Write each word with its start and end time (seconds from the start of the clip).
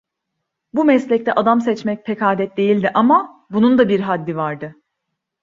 Bu 0.73 0.83
meslekte 0.85 1.33
adam 1.33 1.61
seçmek 1.61 2.05
pek 2.05 2.21
adet 2.21 2.57
değildi 2.57 2.91
ama, 2.93 3.45
bunun 3.51 3.77
da 3.77 3.89
bir 3.89 3.99
haddi 3.99 4.35
vardı. 4.35 4.75